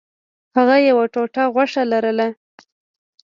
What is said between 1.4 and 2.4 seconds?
غوښه لرله.